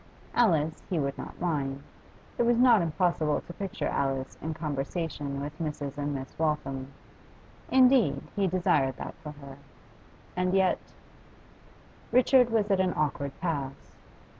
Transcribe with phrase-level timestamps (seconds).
[0.33, 1.83] Alice he would not mind;
[2.39, 5.95] it was not impossible to picture Alice in conversation with Mrs.
[5.95, 6.91] and Miss Waltham;
[7.69, 9.57] indeed, he desired that for her.
[10.35, 10.79] And yet
[12.11, 13.95] Richard was at an awkward pass.